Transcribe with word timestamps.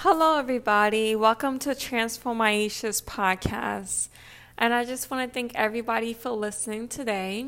Hello, 0.00 0.38
everybody. 0.38 1.16
Welcome 1.16 1.58
to 1.60 1.74
Transform 1.74 2.38
Aisha's 2.40 3.00
podcast. 3.00 4.08
And 4.58 4.74
I 4.74 4.84
just 4.84 5.10
want 5.10 5.26
to 5.26 5.34
thank 5.34 5.54
everybody 5.54 6.12
for 6.12 6.32
listening 6.32 6.86
today. 6.86 7.46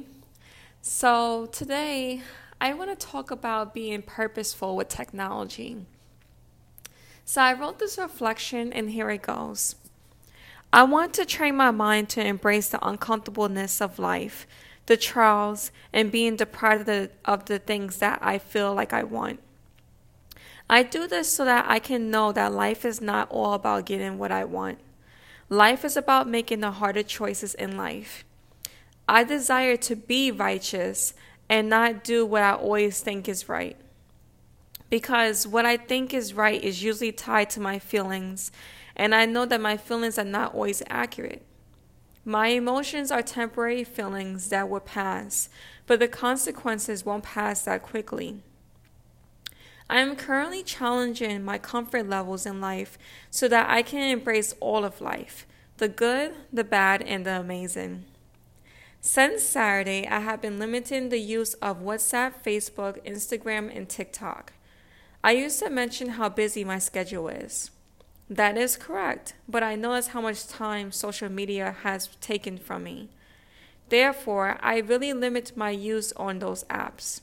So, 0.80 1.44
today 1.52 2.22
I 2.58 2.72
want 2.72 2.98
to 2.98 3.06
talk 3.06 3.30
about 3.30 3.74
being 3.74 4.00
purposeful 4.00 4.76
with 4.76 4.88
technology. 4.88 5.84
So, 7.26 7.42
I 7.42 7.52
wrote 7.52 7.78
this 7.78 7.98
reflection, 7.98 8.72
and 8.72 8.88
here 8.92 9.10
it 9.10 9.20
goes. 9.20 9.74
I 10.72 10.84
want 10.84 11.12
to 11.14 11.26
train 11.26 11.54
my 11.54 11.70
mind 11.70 12.08
to 12.10 12.26
embrace 12.26 12.70
the 12.70 12.84
uncomfortableness 12.84 13.82
of 13.82 13.98
life, 13.98 14.46
the 14.86 14.96
trials, 14.96 15.70
and 15.92 16.10
being 16.10 16.36
deprived 16.36 16.80
of 16.80 16.86
the, 16.86 17.10
of 17.26 17.44
the 17.44 17.58
things 17.58 17.98
that 17.98 18.20
I 18.22 18.38
feel 18.38 18.72
like 18.72 18.94
I 18.94 19.02
want. 19.02 19.40
I 20.70 20.82
do 20.82 21.06
this 21.06 21.32
so 21.32 21.44
that 21.44 21.64
I 21.68 21.78
can 21.78 22.10
know 22.10 22.30
that 22.32 22.52
life 22.52 22.84
is 22.84 23.00
not 23.00 23.30
all 23.30 23.54
about 23.54 23.86
getting 23.86 24.18
what 24.18 24.30
I 24.30 24.44
want. 24.44 24.78
Life 25.48 25.84
is 25.84 25.96
about 25.96 26.28
making 26.28 26.60
the 26.60 26.72
harder 26.72 27.02
choices 27.02 27.54
in 27.54 27.76
life. 27.76 28.24
I 29.08 29.24
desire 29.24 29.78
to 29.78 29.96
be 29.96 30.30
righteous 30.30 31.14
and 31.48 31.70
not 31.70 32.04
do 32.04 32.26
what 32.26 32.42
I 32.42 32.52
always 32.52 33.00
think 33.00 33.28
is 33.28 33.48
right. 33.48 33.76
Because 34.90 35.46
what 35.46 35.64
I 35.64 35.78
think 35.78 36.12
is 36.12 36.34
right 36.34 36.62
is 36.62 36.82
usually 36.82 37.12
tied 37.12 37.48
to 37.50 37.60
my 37.60 37.78
feelings, 37.78 38.52
and 38.94 39.14
I 39.14 39.24
know 39.24 39.46
that 39.46 39.60
my 39.60 39.78
feelings 39.78 40.18
are 40.18 40.24
not 40.24 40.54
always 40.54 40.82
accurate. 40.88 41.42
My 42.24 42.48
emotions 42.48 43.10
are 43.10 43.22
temporary 43.22 43.84
feelings 43.84 44.50
that 44.50 44.68
will 44.68 44.80
pass, 44.80 45.48
but 45.86 45.98
the 45.98 46.08
consequences 46.08 47.06
won't 47.06 47.24
pass 47.24 47.62
that 47.62 47.82
quickly. 47.82 48.42
I 49.90 50.00
am 50.00 50.16
currently 50.16 50.62
challenging 50.62 51.42
my 51.42 51.58
comfort 51.58 52.08
levels 52.08 52.44
in 52.44 52.60
life 52.60 52.98
so 53.30 53.48
that 53.48 53.70
I 53.70 53.82
can 53.82 54.10
embrace 54.10 54.54
all 54.60 54.84
of 54.84 55.00
life 55.00 55.46
the 55.78 55.88
good, 55.88 56.34
the 56.52 56.64
bad, 56.64 57.02
and 57.02 57.24
the 57.24 57.38
amazing. 57.38 58.04
Since 59.00 59.44
Saturday, 59.44 60.08
I 60.08 60.18
have 60.18 60.42
been 60.42 60.58
limiting 60.58 61.08
the 61.08 61.20
use 61.20 61.54
of 61.54 61.80
WhatsApp, 61.80 62.42
Facebook, 62.44 63.02
Instagram, 63.06 63.74
and 63.74 63.88
TikTok. 63.88 64.52
I 65.22 65.32
used 65.32 65.60
to 65.60 65.70
mention 65.70 66.10
how 66.10 66.30
busy 66.30 66.64
my 66.64 66.80
schedule 66.80 67.28
is. 67.28 67.70
That 68.28 68.58
is 68.58 68.76
correct, 68.76 69.34
but 69.48 69.62
I 69.62 69.76
notice 69.76 70.08
how 70.08 70.20
much 70.20 70.48
time 70.48 70.90
social 70.90 71.28
media 71.28 71.76
has 71.84 72.08
taken 72.20 72.58
from 72.58 72.82
me. 72.82 73.08
Therefore, 73.88 74.58
I 74.60 74.78
really 74.78 75.12
limit 75.12 75.56
my 75.56 75.70
use 75.70 76.12
on 76.14 76.40
those 76.40 76.64
apps. 76.64 77.20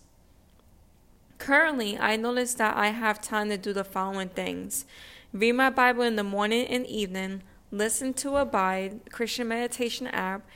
Currently, 1.38 1.98
I 1.98 2.16
notice 2.16 2.54
that 2.56 2.78
I 2.78 2.88
have 2.88 3.22
time 3.22 3.50
to 3.50 3.58
do 3.58 3.74
the 3.74 3.84
following 3.84 4.30
things 4.30 4.86
read 5.34 5.52
my 5.52 5.70
Bible 5.70 6.04
in 6.04 6.16
the 6.16 6.24
morning 6.24 6.66
and 6.68 6.88
evening, 6.88 7.44
listen 7.70 8.14
to 8.14 8.38
Abide, 8.38 9.12
Christian 9.12 9.50
meditation 9.50 10.08
app, 10.08 10.48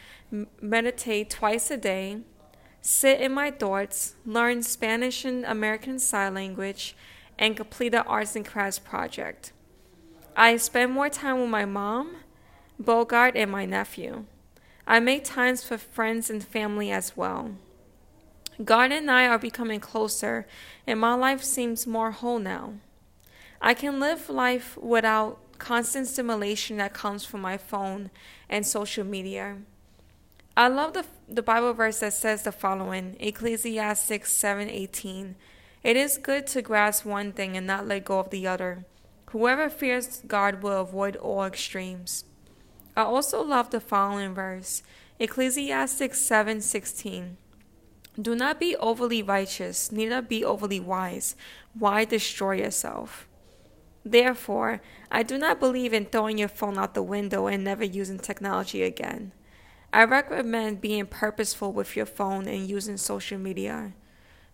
meditate 0.61 1.30
twice 1.30 1.69
a 1.69 1.75
day, 1.75 2.21
sit 2.81 3.19
in 3.19 3.33
my 3.33 3.52
thoughts, 3.52 4.16
learn 4.25 4.63
Spanish 4.63 5.25
and 5.25 5.44
American 5.44 5.99
Sign 5.99 6.33
Language, 6.33 6.95
and 7.38 7.58
complete 7.58 7.93
an 7.93 8.03
arts 8.08 8.38
and 8.38 8.45
crafts 8.45 8.80
project. 8.80 9.52
I 10.36 10.55
spend 10.55 10.93
more 10.93 11.09
time 11.09 11.41
with 11.41 11.49
my 11.49 11.66
mom, 11.66 12.16
Bogart, 12.80 13.36
and 13.36 13.52
my 13.52 13.66
nephew. 13.66 14.25
I 14.88 15.02
make 15.02 15.25
times 15.25 15.64
for 15.64 15.77
friends 15.77 16.30
and 16.30 16.43
family 16.43 16.89
as 16.89 17.17
well. 17.17 17.52
God 18.63 18.91
and 18.91 19.09
I 19.09 19.27
are 19.27 19.39
becoming 19.39 19.79
closer, 19.79 20.45
and 20.85 20.99
my 20.99 21.13
life 21.13 21.43
seems 21.43 21.88
more 21.88 22.11
whole 22.11 22.39
now. 22.39 22.73
I 23.61 23.73
can 23.73 23.99
live 23.99 24.29
life 24.29 24.77
without 24.77 25.39
constant 25.59 26.07
stimulation 26.07 26.77
that 26.77 26.93
comes 26.93 27.25
from 27.25 27.41
my 27.41 27.57
phone 27.57 28.09
and 28.49 28.65
social 28.65 29.03
media. 29.05 29.57
I 30.57 30.67
love 30.67 30.93
the, 30.93 31.05
the 31.27 31.41
Bible 31.41 31.73
verse 31.73 31.99
that 31.99 32.14
says 32.14 32.43
the 32.43 32.52
following 32.52 33.15
Ecclesiastes 33.19 34.27
7:18. 34.27 35.36
It 35.83 35.95
is 35.95 36.17
good 36.17 36.48
to 36.48 36.61
grasp 36.61 37.05
one 37.05 37.31
thing 37.31 37.55
and 37.55 37.65
not 37.65 37.87
let 37.87 38.03
go 38.03 38.19
of 38.19 38.30
the 38.30 38.45
other. 38.45 38.83
Whoever 39.27 39.69
fears 39.69 40.21
God 40.27 40.61
will 40.61 40.81
avoid 40.81 41.15
all 41.15 41.45
extremes. 41.45 42.25
I 42.98 43.03
also 43.03 43.42
love 43.42 43.69
the 43.69 43.80
following 43.80 44.33
verse 44.33 44.83
Ecclesiastes 45.19 46.17
7:16. 46.19 47.37
Do 48.19 48.35
not 48.35 48.59
be 48.59 48.75
overly 48.77 49.23
righteous, 49.23 49.91
neither 49.91 50.21
be 50.21 50.43
overly 50.43 50.80
wise. 50.80 51.35
Why 51.73 52.03
destroy 52.03 52.57
yourself? 52.57 53.27
Therefore, 54.03 54.81
I 55.11 55.23
do 55.23 55.37
not 55.37 55.59
believe 55.59 55.93
in 55.93 56.05
throwing 56.05 56.37
your 56.37 56.47
phone 56.47 56.77
out 56.77 56.95
the 56.95 57.03
window 57.03 57.47
and 57.47 57.63
never 57.63 57.83
using 57.83 58.19
technology 58.19 58.83
again. 58.83 59.31
I 59.93 60.03
recommend 60.03 60.81
being 60.81 61.05
purposeful 61.05 61.71
with 61.71 61.95
your 61.95 62.05
phone 62.05 62.47
and 62.47 62.69
using 62.69 62.97
social 62.97 63.37
media. 63.37 63.93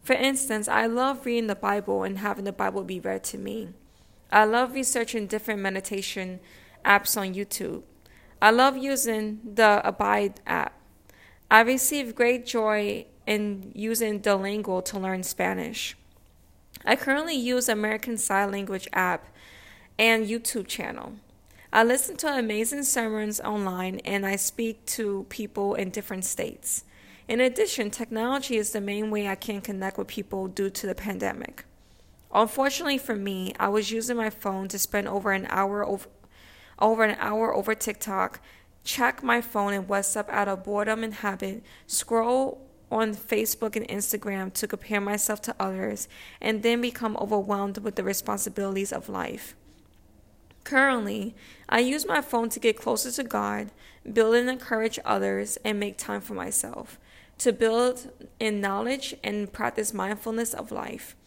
For 0.02 0.14
instance, 0.14 0.68
I 0.68 0.86
love 0.86 1.26
reading 1.26 1.48
the 1.48 1.56
Bible 1.56 2.04
and 2.04 2.20
having 2.20 2.46
the 2.46 2.52
Bible 2.52 2.84
be 2.84 3.00
read 3.00 3.24
to 3.26 3.38
me. 3.38 3.70
I 4.32 4.46
love 4.46 4.74
researching 4.74 5.28
different 5.28 5.62
meditation 5.62 6.40
apps 6.84 7.18
on 7.18 7.34
YouTube. 7.34 7.84
I 8.42 8.52
love 8.52 8.78
using 8.78 9.40
the 9.44 9.82
Abide 9.84 10.42
app. 10.46 10.80
I 11.50 11.62
receive 11.62 12.16
great 12.16 12.46
joy 12.46 13.06
in 13.26 13.72
using 13.74 14.20
Duolingo 14.20 14.84
to 14.86 15.00
learn 15.00 15.24
Spanish. 15.24 15.96
I 16.86 16.96
currently 16.96 17.36
use 17.36 17.70
American 17.70 18.18
Sign 18.18 18.52
Language 18.52 18.88
app 18.94 19.26
and 19.98 20.28
YouTube 20.28 20.68
channel. 20.68 21.14
I 21.74 21.84
listen 21.84 22.16
to 22.18 22.28
amazing 22.28 22.84
sermons 22.84 23.40
online 23.40 24.00
and 24.06 24.26
I 24.26 24.36
speak 24.36 24.86
to 24.88 25.26
people 25.30 25.76
in 25.76 25.90
different 25.90 26.26
states. 26.26 26.84
In 27.28 27.42
addition, 27.42 27.90
technology 27.90 28.58
is 28.58 28.72
the 28.72 28.82
main 28.82 29.10
way 29.10 29.28
I 29.28 29.36
can 29.36 29.62
connect 29.62 29.98
with 29.98 30.08
people 30.08 30.48
due 30.48 30.70
to 30.70 30.88
the 30.88 30.96
pandemic. 30.96 31.66
Unfortunately 32.34 32.98
for 32.98 33.16
me, 33.16 33.54
I 33.60 33.70
was 33.70 33.92
using 33.92 34.16
my 34.18 34.30
phone 34.30 34.68
to 34.70 34.80
spend 34.80 35.08
over 35.08 35.32
an 35.32 35.48
hour 35.50 35.84
over, 35.84 36.08
over 36.78 37.04
an 37.04 37.18
hour 37.20 37.54
over 37.54 37.74
TikTok, 37.74 38.42
check 38.84 39.24
my 39.24 39.42
phone 39.42 39.74
and 39.74 39.88
WhatsApp 39.88 40.30
out 40.30 40.48
of 40.48 40.64
boredom 40.64 41.04
and 41.04 41.16
habit, 41.16 41.64
scroll 41.88 42.62
on 42.96 43.14
Facebook 43.14 43.76
and 43.76 43.88
Instagram 43.90 44.54
to 44.54 44.68
compare 44.68 45.02
myself 45.02 45.42
to 45.42 45.56
others, 45.60 46.08
and 46.40 46.64
then 46.64 46.80
become 46.80 47.18
overwhelmed 47.18 47.78
with 47.80 47.96
the 47.96 48.04
responsibilities 48.04 48.94
of 48.94 49.10
life. 49.10 49.54
Currently, 50.64 51.36
I 51.68 51.80
use 51.80 52.08
my 52.08 52.22
phone 52.22 52.48
to 52.50 52.60
get 52.60 52.80
closer 52.80 53.12
to 53.12 53.24
God, 53.24 53.72
build 54.12 54.36
and 54.36 54.50
encourage 54.50 54.98
others, 55.04 55.58
and 55.66 55.78
make 55.78 55.98
time 55.98 56.22
for 56.22 56.36
myself, 56.36 56.98
to 57.40 57.52
build 57.52 58.10
in 58.40 58.62
knowledge 58.62 59.14
and 59.24 59.52
practice 59.52 59.94
mindfulness 59.94 60.54
of 60.54 60.72
life. 60.72 61.18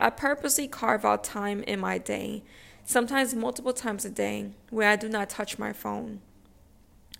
I 0.00 0.10
purposely 0.10 0.66
carve 0.66 1.04
out 1.04 1.22
time 1.22 1.62
in 1.62 1.78
my 1.78 1.98
day, 1.98 2.42
sometimes 2.84 3.32
multiple 3.32 3.72
times 3.72 4.04
a 4.04 4.10
day, 4.10 4.50
where 4.70 4.88
I 4.88 4.96
do 4.96 5.08
not 5.08 5.30
touch 5.30 5.56
my 5.56 5.72
phone. 5.72 6.20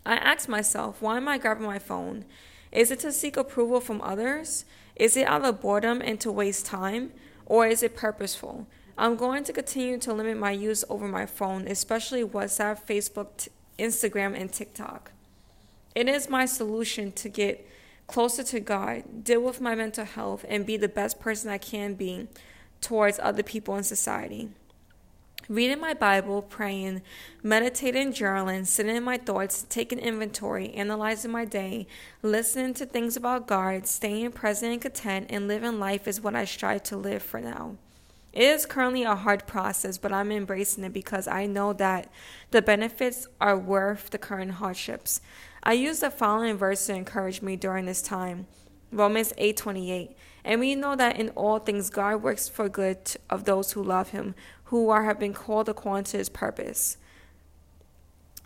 I 0.04 0.16
ask 0.16 0.48
myself, 0.48 1.00
why 1.00 1.18
am 1.18 1.28
I 1.28 1.38
grabbing 1.38 1.66
my 1.66 1.78
phone? 1.78 2.24
Is 2.72 2.90
it 2.90 3.00
to 3.00 3.12
seek 3.12 3.36
approval 3.36 3.80
from 3.80 4.00
others? 4.00 4.64
Is 4.96 5.16
it 5.16 5.26
out 5.26 5.44
of 5.44 5.60
boredom 5.60 6.00
and 6.02 6.18
to 6.20 6.32
waste 6.32 6.66
time? 6.66 7.12
Or 7.44 7.66
is 7.66 7.82
it 7.82 7.94
purposeful? 7.94 8.66
I'm 8.96 9.16
going 9.16 9.44
to 9.44 9.52
continue 9.52 9.98
to 9.98 10.12
limit 10.12 10.38
my 10.38 10.52
use 10.52 10.84
over 10.88 11.06
my 11.06 11.26
phone, 11.26 11.68
especially 11.68 12.24
WhatsApp, 12.24 12.86
Facebook, 12.86 13.48
Instagram, 13.78 14.38
and 14.38 14.52
TikTok. 14.52 15.12
It 15.94 16.08
is 16.08 16.30
my 16.30 16.46
solution 16.46 17.12
to 17.12 17.28
get 17.28 17.68
closer 18.06 18.42
to 18.42 18.60
God, 18.60 19.24
deal 19.24 19.42
with 19.42 19.60
my 19.60 19.74
mental 19.74 20.04
health, 20.04 20.44
and 20.48 20.66
be 20.66 20.76
the 20.76 20.88
best 20.88 21.20
person 21.20 21.50
I 21.50 21.58
can 21.58 21.94
be 21.94 22.28
towards 22.80 23.18
other 23.22 23.42
people 23.42 23.76
in 23.76 23.84
society 23.84 24.50
reading 25.48 25.80
my 25.80 25.94
Bible, 25.94 26.42
praying, 26.42 27.02
meditating, 27.42 28.12
journaling, 28.12 28.66
sitting 28.66 28.96
in 28.96 29.02
my 29.02 29.18
thoughts, 29.18 29.66
taking 29.68 29.98
inventory, 29.98 30.72
analyzing 30.72 31.30
my 31.30 31.44
day, 31.44 31.86
listening 32.22 32.74
to 32.74 32.86
things 32.86 33.16
about 33.16 33.46
God, 33.46 33.86
staying 33.86 34.32
present 34.32 34.72
and 34.72 34.80
content, 34.80 35.26
and 35.30 35.48
living 35.48 35.78
life 35.78 36.06
is 36.06 36.20
what 36.20 36.36
I 36.36 36.44
strive 36.44 36.84
to 36.84 36.96
live 36.96 37.22
for 37.22 37.40
now. 37.40 37.76
It 38.32 38.44
is 38.44 38.64
currently 38.64 39.02
a 39.02 39.14
hard 39.14 39.46
process, 39.46 39.98
but 39.98 40.12
I'm 40.12 40.32
embracing 40.32 40.84
it 40.84 40.92
because 40.92 41.28
I 41.28 41.46
know 41.46 41.74
that 41.74 42.10
the 42.50 42.62
benefits 42.62 43.26
are 43.40 43.58
worth 43.58 44.08
the 44.10 44.18
current 44.18 44.52
hardships. 44.52 45.20
I 45.62 45.74
use 45.74 46.00
the 46.00 46.10
following 46.10 46.56
verse 46.56 46.86
to 46.86 46.94
encourage 46.94 47.42
me 47.42 47.56
during 47.56 47.84
this 47.84 48.00
time. 48.00 48.46
Romans 48.90 49.34
8:28. 49.36 50.16
And 50.44 50.60
we 50.60 50.74
know 50.74 50.96
that 50.96 51.18
in 51.18 51.30
all 51.30 51.58
things 51.58 51.90
God 51.90 52.22
works 52.22 52.48
for 52.48 52.68
good 52.68 52.98
of 53.30 53.44
those 53.44 53.72
who 53.72 53.82
love 53.82 54.10
him, 54.10 54.34
who 54.64 54.90
are 54.90 55.04
have 55.04 55.18
been 55.18 55.34
called 55.34 55.68
according 55.68 56.04
to 56.04 56.16
his 56.16 56.28
purpose. 56.28 56.96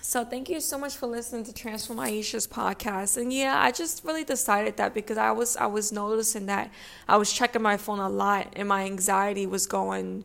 So 0.02 0.25
thank 0.25 0.50
you 0.50 0.60
so 0.60 0.78
much 0.78 0.94
for 0.94 1.06
listening 1.06 1.44
to 1.44 1.54
Transform 1.54 1.98
Aisha's 1.98 2.46
podcast. 2.46 3.16
And 3.16 3.32
yeah, 3.32 3.58
I 3.58 3.72
just 3.72 4.04
really 4.04 4.25
decided 4.25 4.76
that 4.76 4.93
because 4.93 5.16
I 5.16 5.32
was 5.32 5.56
I 5.56 5.66
was 5.66 5.90
noticing 5.90 6.46
that 6.46 6.70
I 7.08 7.16
was 7.16 7.32
checking 7.32 7.62
my 7.62 7.78
phone 7.78 7.98
a 7.98 8.08
lot 8.08 8.52
and 8.56 8.69
my 8.69 8.84
anxiety 8.84 9.46
was 9.46 9.66
going 9.66 10.25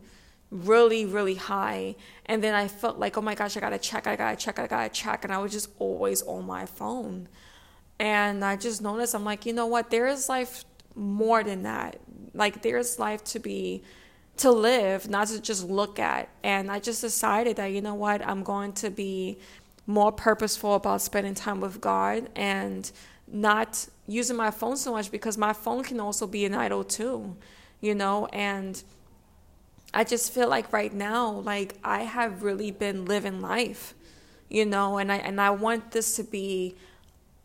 really, 0.51 1.05
really 1.05 1.35
high. 1.35 1.95
And 2.25 2.43
then 2.43 2.53
I 2.53 2.67
felt 2.67 2.99
like, 2.99 3.17
oh 3.17 3.21
my 3.21 3.33
gosh, 3.33 3.55
I 3.55 3.61
gotta 3.61 3.79
check, 3.79 4.05
I 4.07 4.15
gotta 4.17 4.35
check, 4.35 4.59
I 4.59 4.67
gotta 4.67 4.89
check. 4.89 5.23
And 5.23 5.33
I 5.33 5.37
was 5.37 5.53
just 5.53 5.69
always 5.79 6.21
on 6.23 6.45
my 6.45 6.65
phone. 6.65 7.29
And 7.97 8.43
I 8.43 8.57
just 8.57 8.81
noticed, 8.81 9.15
I'm 9.15 9.23
like, 9.23 9.45
you 9.45 9.53
know 9.53 9.67
what? 9.67 9.89
There 9.89 10.07
is 10.07 10.27
life 10.27 10.65
more 10.95 11.43
than 11.43 11.63
that. 11.63 11.99
Like, 12.33 12.61
there's 12.61 12.99
life 12.99 13.23
to 13.25 13.39
be, 13.39 13.83
to 14.37 14.51
live, 14.51 15.09
not 15.09 15.27
to 15.27 15.41
just 15.41 15.67
look 15.67 15.99
at. 15.99 16.29
And 16.43 16.71
I 16.71 16.79
just 16.79 17.01
decided 17.01 17.57
that, 17.57 17.67
you 17.67 17.81
know 17.81 17.95
what? 17.95 18.25
I'm 18.25 18.43
going 18.43 18.73
to 18.73 18.89
be 18.89 19.39
more 19.87 20.11
purposeful 20.11 20.75
about 20.75 21.01
spending 21.01 21.35
time 21.35 21.59
with 21.59 21.81
God 21.81 22.29
and 22.35 22.89
not 23.27 23.87
using 24.07 24.35
my 24.35 24.51
phone 24.51 24.77
so 24.77 24.91
much 24.91 25.11
because 25.11 25.37
my 25.37 25.53
phone 25.53 25.83
can 25.83 25.99
also 25.99 26.27
be 26.27 26.45
an 26.45 26.53
idol 26.53 26.83
too, 26.83 27.35
you 27.79 27.95
know, 27.95 28.27
and 28.27 28.83
I 29.93 30.03
just 30.03 30.33
feel 30.33 30.47
like 30.47 30.71
right 30.71 30.93
now 30.93 31.29
like 31.31 31.75
I 31.83 32.03
have 32.03 32.43
really 32.43 32.71
been 32.71 33.05
living 33.05 33.41
life, 33.41 33.93
you 34.49 34.65
know, 34.65 34.97
and 34.97 35.11
I 35.11 35.17
and 35.17 35.39
I 35.39 35.51
want 35.51 35.91
this 35.91 36.15
to 36.17 36.23
be 36.23 36.75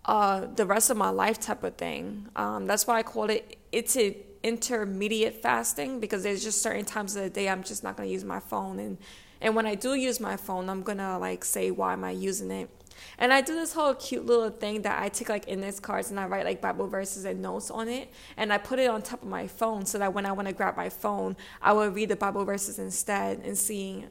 uh, 0.06 0.46
the 0.54 0.64
rest 0.66 0.90
of 0.90 0.96
my 0.96 1.10
life 1.10 1.38
type 1.38 1.62
of 1.62 1.76
thing. 1.76 2.28
Um, 2.36 2.66
that's 2.66 2.86
why 2.86 2.98
I 2.98 3.02
call 3.02 3.30
it 3.30 3.58
it's 3.72 3.96
an 3.96 4.14
intermediate 4.42 5.42
fasting 5.42 6.00
because 6.00 6.22
there's 6.22 6.42
just 6.42 6.62
certain 6.62 6.84
times 6.84 7.16
of 7.16 7.22
the 7.22 7.30
day 7.30 7.48
I'm 7.48 7.62
just 7.62 7.82
not 7.82 7.96
to 7.96 8.06
use 8.06 8.24
my 8.24 8.40
phone 8.40 8.78
and 8.78 8.98
and 9.38 9.54
when 9.54 9.66
I 9.66 9.74
do 9.74 9.92
use 9.92 10.18
my 10.18 10.38
phone, 10.38 10.70
I'm 10.70 10.82
to 10.82 11.18
like 11.18 11.44
say 11.44 11.70
why 11.70 11.92
am 11.92 12.04
I 12.04 12.12
using 12.12 12.50
it 12.50 12.70
and 13.18 13.32
I 13.32 13.40
do 13.40 13.54
this 13.54 13.72
whole 13.72 13.94
cute 13.94 14.26
little 14.26 14.50
thing 14.50 14.82
that 14.82 15.02
I 15.02 15.08
take 15.08 15.28
like 15.28 15.48
index 15.48 15.80
cards 15.80 16.10
and 16.10 16.20
I 16.20 16.26
write 16.26 16.44
like 16.44 16.60
Bible 16.60 16.86
verses 16.86 17.24
and 17.24 17.40
notes 17.40 17.70
on 17.70 17.88
it. 17.88 18.12
And 18.36 18.52
I 18.52 18.58
put 18.58 18.78
it 18.78 18.88
on 18.88 19.02
top 19.02 19.22
of 19.22 19.28
my 19.28 19.46
phone 19.46 19.86
so 19.86 19.98
that 19.98 20.12
when 20.12 20.26
I 20.26 20.32
want 20.32 20.48
to 20.48 20.54
grab 20.54 20.76
my 20.76 20.88
phone, 20.88 21.36
I 21.62 21.72
will 21.72 21.88
read 21.88 22.08
the 22.08 22.16
Bible 22.16 22.44
verses 22.44 22.78
instead 22.78 23.40
and 23.40 23.56
see, 23.56 24.06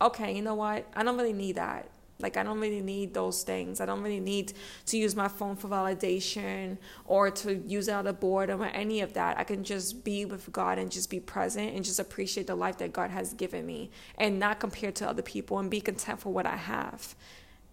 okay, 0.00 0.34
you 0.34 0.42
know 0.42 0.54
what? 0.54 0.86
I 0.94 1.02
don't 1.02 1.16
really 1.16 1.32
need 1.32 1.56
that. 1.56 1.88
Like, 2.22 2.36
I 2.36 2.42
don't 2.42 2.60
really 2.60 2.80
need 2.80 3.14
those 3.14 3.42
things. 3.42 3.80
I 3.80 3.86
don't 3.86 4.02
really 4.02 4.20
need 4.20 4.52
to 4.86 4.96
use 4.96 5.14
my 5.14 5.28
phone 5.28 5.56
for 5.56 5.68
validation 5.68 6.78
or 7.04 7.30
to 7.30 7.56
use 7.66 7.88
it 7.88 7.92
out 7.92 8.06
of 8.06 8.20
boredom 8.20 8.62
or 8.62 8.66
any 8.66 9.00
of 9.00 9.12
that. 9.14 9.38
I 9.38 9.44
can 9.44 9.64
just 9.64 10.04
be 10.04 10.24
with 10.24 10.50
God 10.52 10.78
and 10.78 10.90
just 10.90 11.10
be 11.10 11.20
present 11.20 11.74
and 11.74 11.84
just 11.84 11.98
appreciate 11.98 12.46
the 12.46 12.54
life 12.54 12.78
that 12.78 12.92
God 12.92 13.10
has 13.10 13.34
given 13.34 13.66
me 13.66 13.90
and 14.18 14.38
not 14.38 14.60
compare 14.60 14.92
to 14.92 15.08
other 15.08 15.22
people 15.22 15.58
and 15.58 15.70
be 15.70 15.80
content 15.80 16.20
for 16.20 16.32
what 16.32 16.46
I 16.46 16.56
have 16.56 17.14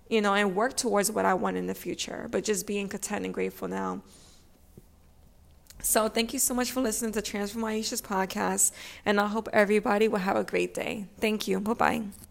you 0.10 0.22
know, 0.22 0.34
and 0.34 0.56
work 0.56 0.76
towards 0.76 1.12
what 1.12 1.24
I 1.24 1.36
want 1.36 1.56
in 1.56 1.68
the 1.68 1.76
future, 1.76 2.28
but 2.32 2.44
just 2.44 2.66
being 2.66 2.90
content 2.90 3.26
and 3.26 3.34
grateful 3.34 3.68
now. 3.68 4.02
So, 5.82 6.10
thank 6.10 6.34
you 6.34 6.40
so 6.40 6.54
much 6.54 6.72
for 6.72 6.82
listening 6.82 7.14
to 7.14 7.22
Transform 7.22 7.64
Aisha's 7.64 8.02
podcast, 8.02 8.72
and 9.06 9.20
I 9.20 9.28
hope 9.28 9.48
everybody 9.54 10.10
will 10.10 10.20
have 10.20 10.36
a 10.36 10.44
great 10.44 10.74
day. 10.74 11.06
Thank 11.20 11.48
you. 11.48 11.62
Bye 11.62 11.74
bye. 11.74 12.29